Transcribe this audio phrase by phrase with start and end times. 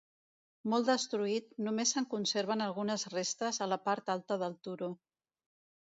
[0.71, 4.95] Molt destruït, només se'n conserven algunes restes a la part alta del turó.